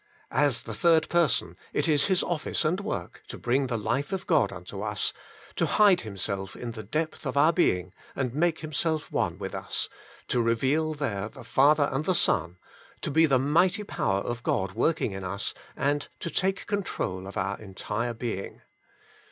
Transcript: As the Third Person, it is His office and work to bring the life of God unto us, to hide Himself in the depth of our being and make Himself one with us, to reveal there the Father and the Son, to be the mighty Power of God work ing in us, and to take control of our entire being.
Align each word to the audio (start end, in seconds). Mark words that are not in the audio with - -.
As 0.31 0.63
the 0.63 0.73
Third 0.73 1.07
Person, 1.09 1.55
it 1.73 1.87
is 1.87 2.07
His 2.07 2.23
office 2.23 2.65
and 2.65 2.79
work 2.79 3.21
to 3.27 3.37
bring 3.37 3.67
the 3.67 3.77
life 3.77 4.11
of 4.11 4.25
God 4.25 4.51
unto 4.51 4.81
us, 4.81 5.13
to 5.57 5.67
hide 5.67 6.01
Himself 6.01 6.55
in 6.55 6.71
the 6.71 6.81
depth 6.81 7.23
of 7.27 7.37
our 7.37 7.53
being 7.53 7.93
and 8.15 8.33
make 8.33 8.61
Himself 8.61 9.11
one 9.11 9.37
with 9.37 9.53
us, 9.53 9.89
to 10.29 10.41
reveal 10.41 10.95
there 10.95 11.29
the 11.29 11.43
Father 11.43 11.87
and 11.91 12.05
the 12.05 12.15
Son, 12.15 12.57
to 13.01 13.11
be 13.11 13.27
the 13.27 13.37
mighty 13.37 13.83
Power 13.83 14.21
of 14.21 14.41
God 14.41 14.71
work 14.71 15.01
ing 15.01 15.11
in 15.11 15.23
us, 15.23 15.53
and 15.77 16.07
to 16.19 16.31
take 16.31 16.65
control 16.65 17.27
of 17.27 17.37
our 17.37 17.59
entire 17.59 18.15
being. 18.15 18.61